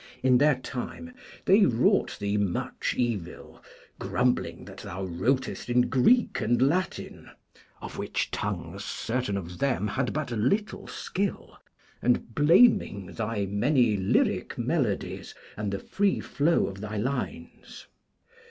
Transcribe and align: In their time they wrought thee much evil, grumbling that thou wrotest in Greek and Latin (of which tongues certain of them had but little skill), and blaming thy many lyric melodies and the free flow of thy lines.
In 0.23 0.39
their 0.39 0.55
time 0.55 1.13
they 1.45 1.63
wrought 1.63 2.17
thee 2.19 2.35
much 2.35 2.95
evil, 2.97 3.63
grumbling 3.99 4.65
that 4.65 4.79
thou 4.79 5.03
wrotest 5.03 5.69
in 5.69 5.89
Greek 5.89 6.41
and 6.41 6.59
Latin 6.59 7.29
(of 7.83 7.99
which 7.99 8.31
tongues 8.31 8.83
certain 8.83 9.37
of 9.37 9.59
them 9.59 9.89
had 9.89 10.11
but 10.11 10.31
little 10.31 10.87
skill), 10.87 11.55
and 12.01 12.33
blaming 12.33 13.13
thy 13.13 13.45
many 13.45 13.95
lyric 13.95 14.57
melodies 14.57 15.35
and 15.55 15.71
the 15.71 15.77
free 15.77 16.19
flow 16.19 16.65
of 16.65 16.81
thy 16.81 16.97
lines. 16.97 17.85